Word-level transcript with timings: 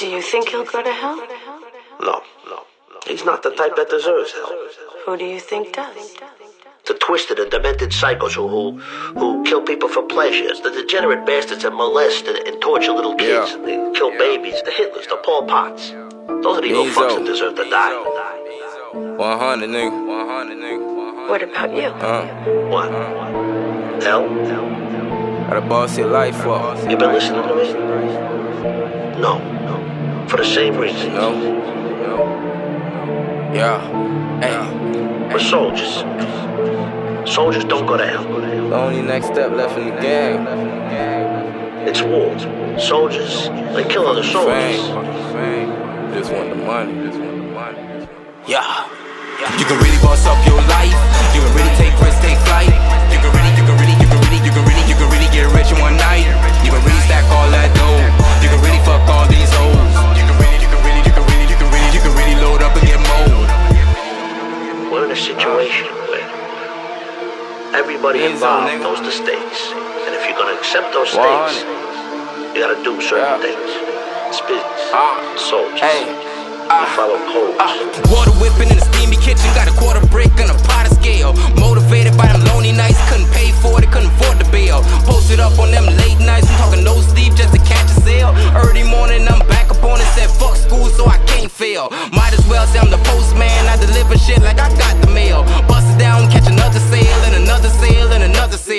Do 0.00 0.08
you 0.08 0.22
think 0.22 0.48
he'll 0.48 0.64
go 0.64 0.82
to 0.82 0.92
hell? 0.92 1.16
No, 2.00 2.22
no, 2.46 2.64
no. 2.90 3.00
He's 3.06 3.22
not 3.22 3.42
the 3.42 3.50
type 3.50 3.76
that 3.76 3.90
deserves 3.90 4.32
hell. 4.32 4.50
Who 5.04 5.18
do 5.18 5.26
you 5.26 5.38
think 5.38 5.74
does? 5.74 6.16
The 6.86 6.94
twisted 6.94 7.38
and 7.38 7.50
demented 7.50 7.90
psychos 7.90 8.32
who, 8.32 8.48
who, 8.48 8.80
who 9.18 9.44
kill 9.44 9.60
people 9.60 9.90
for 9.90 10.02
pleasures. 10.04 10.62
The 10.62 10.70
degenerate 10.70 11.26
bastards 11.26 11.64
that 11.64 11.72
molest 11.74 12.26
and, 12.26 12.48
and 12.48 12.62
torture 12.62 12.92
little 12.92 13.14
kids. 13.14 13.50
Yeah. 13.50 13.56
And 13.58 13.68
they 13.68 13.98
kill 13.98 14.10
babies. 14.16 14.62
The 14.62 14.70
Hitlers, 14.70 15.06
the 15.06 15.18
Pol 15.22 15.44
Pots. 15.44 15.90
Those 15.90 16.56
are 16.58 16.62
the 16.62 16.68
evil 16.68 16.86
fucks 16.86 17.16
that 17.18 17.26
deserve 17.26 17.56
to 17.56 17.68
die. 17.68 17.92
100 19.18 19.68
nigga. 19.68 20.06
100 20.06 20.56
nigga. 20.56 21.28
What 21.28 21.42
about 21.42 21.74
you? 21.76 21.88
Uh, 21.88 22.24
What? 22.70 22.90
Hell? 24.02 24.26
gotta 25.46 25.60
boss 25.60 25.98
your 25.98 26.08
life 26.08 26.46
up. 26.46 26.90
You 26.90 26.96
been 26.96 27.12
listening 27.12 27.42
to 27.42 27.54
me? 27.54 29.20
No. 29.20 29.60
For 30.30 30.36
the 30.36 30.44
same 30.44 30.78
reason. 30.78 31.12
No? 31.12 31.34
No. 31.34 31.58
No. 32.06 33.52
Yeah. 33.52 33.80
Hey. 34.40 35.28
We're 35.28 35.40
soldiers. 35.40 36.04
Soldiers 37.28 37.64
don't 37.64 37.84
go 37.84 37.96
to 37.96 38.06
hell. 38.06 38.22
The 38.22 38.76
only 38.76 39.02
next 39.02 39.26
step 39.26 39.50
left 39.50 39.76
in 39.76 39.92
the 39.92 40.00
game. 40.00 40.46
It's 41.84 42.00
war. 42.02 42.38
Soldiers, 42.78 43.48
they 43.74 43.82
kill 43.88 44.06
other 44.06 44.22
soldiers. 44.22 44.76
Just 46.14 46.32
want 46.32 46.50
the 46.50 46.54
money. 46.54 46.92
Just 46.94 47.18
want 47.18 47.36
the 47.36 47.50
money. 47.50 48.06
Yeah. 48.46 48.86
You 49.58 49.64
can 49.64 49.78
really 49.82 49.98
boss 49.98 50.26
up 50.26 50.38
your 50.46 50.62
life. 50.70 50.94
You 51.34 51.40
can 51.42 51.54
really 51.56 51.74
take 51.74 51.94
situation 65.50 65.90
where 66.06 66.22
everybody 67.74 68.22
involved 68.22 68.70
knows 68.78 69.02
the 69.02 69.10
stakes. 69.10 69.74
And 70.06 70.14
if 70.14 70.22
you're 70.22 70.38
gonna 70.38 70.54
accept 70.54 70.94
those 70.94 71.10
stakes, 71.10 71.66
you 72.54 72.62
gotta 72.62 72.78
do 72.86 73.00
certain 73.02 73.42
things. 73.42 73.70
It's 74.30 74.40
business. 74.46 74.94
Ah. 74.94 75.18
Soldiers. 75.34 75.80
Hey. 75.82 76.06
You 76.70 76.86
follow 76.94 77.18
codes. 77.34 77.58
Ah, 77.58 77.74
water 78.14 78.30
whipping 78.38 78.70
in 78.70 78.78
the 78.78 78.86
steamy 78.94 79.18
kitchen, 79.18 79.50
got 79.58 79.66
a 79.66 79.74
quarter 79.74 80.06
brick 80.06 80.30
and 80.38 80.54
a 80.54 80.58
pot 80.70 80.86
of 80.86 80.94
scale. 81.02 81.34
Motivated 81.58 82.14
by 82.16 82.30
them 82.30 82.46
lonely 82.46 82.70
nights, 82.70 83.02
couldn't 83.10 83.26
pay 83.34 83.50
for 83.58 83.82
it, 83.82 83.90
couldn't 83.90 84.14
afford 84.14 84.38
the 84.38 84.46
bill. 84.54 84.86
Posted 85.02 85.40
up 85.40 85.58
on 85.58 85.74
them 85.74 85.86
late 85.98 86.20
nights, 86.22 86.46
I'm 86.46 86.58
talking 86.62 86.84
no 86.84 86.94
sleep 87.10 87.34
just 87.34 87.50
to 87.50 87.60
catch 87.66 87.90
a 87.90 87.98
sale. 88.06 88.30
Early 88.54 88.86
morning, 88.86 89.26
I'm 89.26 89.42
back 89.50 89.66
up 89.74 89.82
on 89.82 89.98
it, 89.98 90.06
said 90.14 90.30
fuck 90.30 90.54
school, 90.54 90.86
so 90.94 91.10
I 91.10 91.18
can't 91.26 91.50
fail. 91.50 91.90
Might 92.14 92.19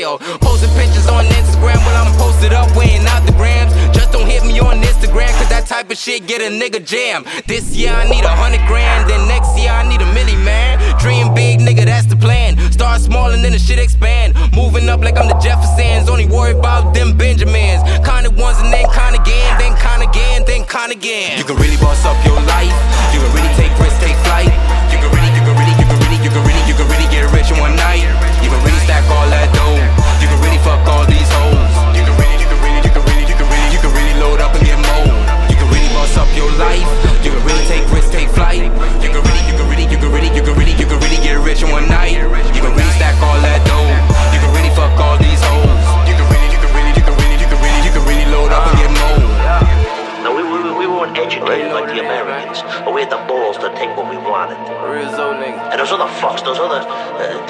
sale. 0.00 0.18
Posting 0.40 0.70
pictures 0.70 1.08
on 1.08 1.24
Instagram, 1.24 1.78
well, 1.84 1.96
I'm 2.04 2.12
posted 2.18 2.52
up, 2.52 2.74
weighing 2.76 3.06
out 3.06 3.24
the 3.26 3.32
grams. 3.32 3.72
Just 3.96 4.12
don't 4.12 4.26
hit 4.26 4.44
me 4.44 4.58
on 4.60 4.80
Instagram, 4.80 5.28
cause 5.38 5.48
that 5.48 5.66
type 5.66 5.90
of 5.90 5.96
shit 5.96 6.26
get 6.26 6.40
a 6.40 6.50
nigga 6.50 6.84
jam. 6.84 7.24
This 7.46 7.76
year 7.76 7.92
I 7.92 8.08
need 8.08 8.24
a 8.24 8.34
hundred 8.42 8.66
grand, 8.66 9.08
then 9.08 9.28
next 9.28 9.56
year 9.58 9.70
I 9.70 9.86
need 9.88 10.00
a 10.00 10.08
milli, 10.16 10.36
man. 10.42 10.78
Dream 10.98 11.34
big, 11.34 11.60
nigga, 11.60 11.84
that's 11.84 12.06
the 12.06 12.16
plan. 12.16 12.56
Start 12.72 13.00
small 13.00 13.30
and 13.30 13.44
then 13.44 13.52
the 13.52 13.58
shit 13.58 13.78
expand. 13.78 14.34
Moving 14.54 14.88
up 14.88 15.00
like 15.00 15.16
I'm 15.18 15.28
the 15.28 15.38
Jeffersons, 15.38 16.08
only 16.08 16.26
worry 16.26 16.52
about 16.52 16.94
them 16.94 17.16
Benjamins. 17.16 17.82
Kinda 18.04 18.30
ones 18.30 18.58
and 18.60 18.72
then 18.72 18.86
kinda 18.90 19.20
again, 19.20 19.50
then 19.58 19.74
kinda 19.76 20.08
again, 20.08 20.44
then 20.46 20.64
kinda 20.64 20.94
again. 20.96 21.38
You 21.38 21.44
can 21.44 21.56
really 21.56 21.76
boss 21.76 22.04
up 22.04 22.16
your 22.24 22.40
life. 22.54 22.74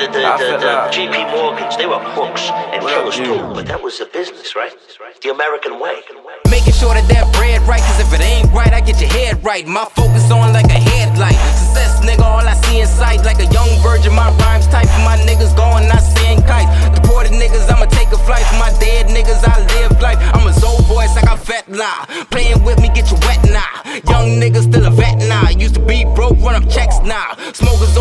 The, 0.00 0.08
the, 0.16 0.24
I 0.24 0.40
the, 0.40 0.56
the 0.56 0.74
JP 0.96 1.16
Morgans, 1.36 1.76
they 1.76 1.84
were 1.84 2.00
crooks 2.16 2.48
and 2.72 2.80
What 2.80 2.96
up, 2.96 3.12
killers 3.12 3.20
too. 3.20 3.36
But 3.52 3.66
that 3.68 3.82
was 3.82 3.98
the 3.98 4.06
business, 4.06 4.56
right? 4.56 4.72
The 5.20 5.28
American 5.28 5.78
way. 5.78 6.00
Making 6.48 6.72
sure 6.72 6.96
that 6.96 7.04
that 7.12 7.28
bread 7.36 7.60
right, 7.68 7.84
cause 7.84 8.00
if 8.00 8.08
it 8.16 8.24
ain't 8.24 8.48
right, 8.48 8.72
I 8.72 8.80
get 8.80 8.96
your 9.00 9.12
head 9.12 9.44
right. 9.44 9.66
My 9.66 9.84
focus 9.92 10.30
on 10.32 10.56
like 10.56 10.72
a 10.72 10.80
headlight. 10.80 11.36
Success, 11.52 12.00
nigga, 12.00 12.24
all 12.24 12.40
I 12.40 12.56
see 12.64 12.80
in 12.80 12.88
sight. 12.88 13.20
Like 13.28 13.44
a 13.44 13.48
young 13.52 13.68
virgin, 13.84 14.16
my 14.16 14.32
rhymes 14.40 14.66
tight 14.72 14.88
for 14.88 15.04
my 15.04 15.20
niggas 15.28 15.52
going, 15.52 15.84
not 15.88 16.00
saying 16.00 16.48
kites. 16.48 16.72
Deported 16.96 17.36
niggas, 17.36 17.68
I'ma 17.68 17.84
take 17.84 18.08
a 18.08 18.20
flight. 18.24 18.44
For 18.48 18.56
my 18.56 18.72
dead 18.80 19.12
niggas, 19.12 19.44
I 19.44 19.60
live 19.76 20.00
life. 20.00 20.16
I'm 20.32 20.48
a 20.48 20.52
Zoe 20.56 20.80
voice 20.88 21.12
like 21.12 21.28
I'm 21.28 21.36
fat 21.36 21.68
now. 21.68 22.08
Playing 22.32 22.64
with 22.64 22.80
me, 22.80 22.88
get 22.88 23.12
you 23.12 23.20
wet 23.28 23.44
now. 23.52 23.84
Young 24.08 24.40
niggas 24.40 24.64
still 24.72 24.86
a 24.86 24.90
vet 24.90 25.18
now. 25.28 25.50
Used 25.50 25.74
to 25.74 25.84
be 25.84 26.08
broke, 26.16 26.40
run 26.40 26.56
up 26.56 26.64
checks 26.72 26.96
now. 27.04 27.36
Smokers 27.52 27.92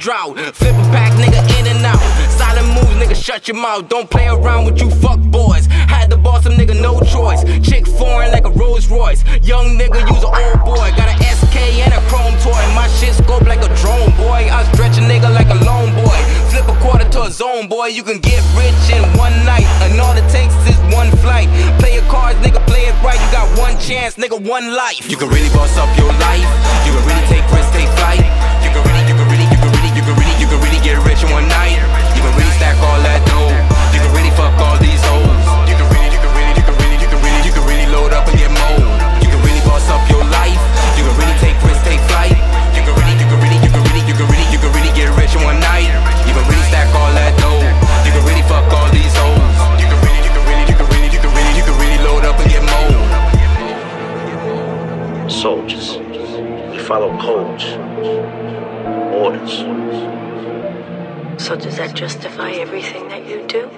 drought. 0.00 0.40
Flip 0.56 0.72
a 0.72 0.86
pack, 0.88 1.12
nigga, 1.20 1.40
in 1.60 1.68
and 1.68 1.84
out. 1.84 2.00
Silent 2.32 2.66
moves, 2.72 2.96
nigga, 2.96 3.14
shut 3.14 3.46
your 3.46 3.56
mouth. 3.56 3.88
Don't 3.88 4.08
play 4.08 4.26
around 4.26 4.64
with 4.64 4.80
you 4.80 4.90
fuck 4.90 5.20
boys. 5.20 5.66
Had 5.66 6.10
to 6.10 6.16
boss 6.16 6.44
some 6.44 6.54
nigga, 6.54 6.74
no 6.80 6.98
choice. 7.04 7.44
Chick 7.60 7.86
foreign 7.86 8.32
like 8.32 8.46
a 8.46 8.50
Rolls 8.50 8.88
Royce. 8.88 9.22
Young 9.44 9.76
nigga, 9.76 10.00
use 10.08 10.24
an 10.24 10.32
old 10.32 10.64
boy. 10.64 10.88
Got 10.96 11.12
an 11.12 11.20
SK 11.20 11.84
and 11.84 11.92
a 11.92 12.00
chrome 12.08 12.32
toy. 12.40 12.64
My 12.72 12.88
shit 12.96 13.12
scope 13.12 13.44
like 13.44 13.60
a 13.60 13.68
drone, 13.76 14.10
boy. 14.16 14.48
I 14.48 14.64
stretch 14.72 14.96
a 14.96 15.04
nigga 15.04 15.28
like 15.28 15.52
a 15.52 15.60
lone 15.68 15.92
boy. 15.92 16.18
Flip 16.48 16.66
a 16.66 16.76
quarter 16.80 17.08
to 17.20 17.22
a 17.28 17.30
zone, 17.30 17.68
boy. 17.68 17.92
You 17.92 18.02
can 18.02 18.18
get 18.20 18.40
rich 18.56 18.80
in 18.88 19.04
one 19.20 19.36
night. 19.44 19.68
And 19.84 20.00
all 20.00 20.16
it 20.16 20.28
takes 20.32 20.56
is 20.64 20.80
one 20.96 21.12
flight. 21.20 21.48
Play 21.78 21.94
your 22.00 22.08
cards, 22.08 22.40
nigga, 22.40 22.64
play 22.66 22.88
it 22.88 22.96
right. 23.04 23.20
You 23.20 23.30
got 23.30 23.46
one 23.58 23.76
chance, 23.78 24.16
nigga, 24.16 24.40
one 24.40 24.72
life. 24.74 25.10
You 25.10 25.18
can 25.18 25.28
really 25.28 25.52
boss 25.52 25.76
up 25.76 25.92
your 26.00 26.12
life. 26.24 26.48
You 26.88 26.96
can 26.96 27.04
really 27.04 27.26
take 27.28 27.44
risks, 27.52 27.76
take 27.76 27.88
flight. 28.00 28.29
Soldiers. 55.40 55.96
We 55.96 56.78
follow 56.80 57.18
codes. 57.18 57.64
Orders. 59.14 59.60
So 61.42 61.56
does 61.56 61.78
that 61.78 61.94
justify 61.94 62.50
everything 62.50 63.08
that 63.08 63.26
you 63.26 63.46
do? 63.46 63.70